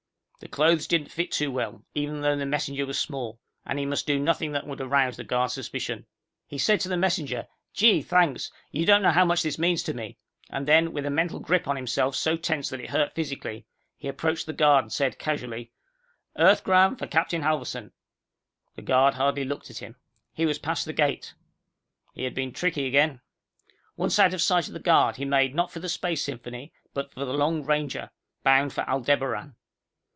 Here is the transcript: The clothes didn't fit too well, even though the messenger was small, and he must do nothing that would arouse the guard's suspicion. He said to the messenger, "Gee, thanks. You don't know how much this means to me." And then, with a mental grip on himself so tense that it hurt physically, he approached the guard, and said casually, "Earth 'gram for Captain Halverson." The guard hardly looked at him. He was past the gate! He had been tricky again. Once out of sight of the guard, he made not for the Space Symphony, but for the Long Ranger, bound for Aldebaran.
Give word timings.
The 0.43 0.47
clothes 0.49 0.87
didn't 0.87 1.11
fit 1.11 1.31
too 1.31 1.51
well, 1.51 1.85
even 1.93 2.21
though 2.21 2.35
the 2.35 2.47
messenger 2.47 2.87
was 2.87 2.99
small, 2.99 3.39
and 3.63 3.77
he 3.77 3.85
must 3.85 4.07
do 4.07 4.17
nothing 4.19 4.53
that 4.53 4.65
would 4.65 4.81
arouse 4.81 5.15
the 5.15 5.23
guard's 5.23 5.53
suspicion. 5.53 6.07
He 6.47 6.57
said 6.57 6.79
to 6.79 6.89
the 6.89 6.97
messenger, 6.97 7.47
"Gee, 7.75 8.01
thanks. 8.01 8.51
You 8.71 8.87
don't 8.87 9.03
know 9.03 9.11
how 9.11 9.23
much 9.23 9.43
this 9.43 9.59
means 9.59 9.83
to 9.83 9.93
me." 9.93 10.17
And 10.49 10.67
then, 10.67 10.93
with 10.93 11.05
a 11.05 11.11
mental 11.11 11.39
grip 11.39 11.67
on 11.67 11.75
himself 11.75 12.15
so 12.15 12.37
tense 12.37 12.69
that 12.69 12.79
it 12.79 12.89
hurt 12.89 13.13
physically, 13.13 13.67
he 13.95 14.07
approached 14.07 14.47
the 14.47 14.51
guard, 14.53 14.85
and 14.85 14.91
said 14.91 15.19
casually, 15.19 15.71
"Earth 16.39 16.63
'gram 16.63 16.95
for 16.95 17.05
Captain 17.05 17.43
Halverson." 17.43 17.91
The 18.75 18.81
guard 18.81 19.13
hardly 19.13 19.43
looked 19.45 19.69
at 19.69 19.77
him. 19.77 19.95
He 20.33 20.47
was 20.47 20.57
past 20.57 20.85
the 20.85 20.91
gate! 20.93 21.35
He 22.15 22.23
had 22.23 22.33
been 22.33 22.51
tricky 22.51 22.87
again. 22.87 23.21
Once 23.95 24.17
out 24.17 24.33
of 24.33 24.41
sight 24.41 24.65
of 24.67 24.73
the 24.73 24.79
guard, 24.79 25.17
he 25.17 25.23
made 25.23 25.53
not 25.53 25.69
for 25.69 25.79
the 25.81 25.87
Space 25.87 26.23
Symphony, 26.23 26.73
but 26.95 27.13
for 27.13 27.25
the 27.25 27.33
Long 27.33 27.63
Ranger, 27.63 28.09
bound 28.43 28.73
for 28.73 28.81
Aldebaran. 28.89 29.55